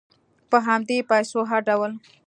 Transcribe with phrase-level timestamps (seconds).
[0.49, 1.91] په همدې پیسو هر ډول